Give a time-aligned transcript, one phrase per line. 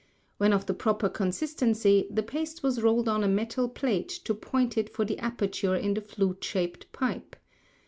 [0.39, 4.75] When of the proper consistency, the paste was rolled on a metal plate to point
[4.75, 7.35] it for the aperture in the flute shaped pipe.